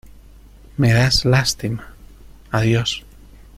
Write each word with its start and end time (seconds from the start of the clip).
Me 0.79 0.91
das 0.95 1.25
lástima. 1.25 1.83
Adiós. 2.51 3.03